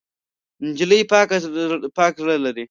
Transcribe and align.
نجلۍ 0.65 1.01
پاک 1.97 2.13
زړه 2.21 2.35
لري. 2.43 2.59